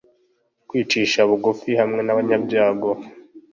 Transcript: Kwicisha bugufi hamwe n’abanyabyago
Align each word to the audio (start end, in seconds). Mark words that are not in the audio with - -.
Kwicisha 0.67 1.19
bugufi 1.29 1.69
hamwe 1.81 2.01
n’abanyabyago 2.03 2.89